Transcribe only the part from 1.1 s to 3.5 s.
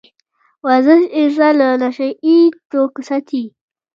انسان له نشه يي توکو ساتي.